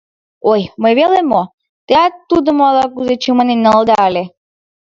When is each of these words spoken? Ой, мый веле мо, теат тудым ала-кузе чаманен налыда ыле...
Ой, 0.51 0.61
мый 0.81 0.93
веле 0.99 1.19
мо, 1.31 1.41
теат 1.87 2.13
тудым 2.29 2.57
ала-кузе 2.67 3.15
чаманен 3.23 3.59
налыда 3.65 3.97
ыле... 4.09 4.23